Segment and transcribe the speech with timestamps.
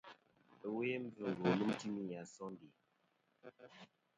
[0.69, 2.67] Ɨwe mbvɨngo lum timi a sondè.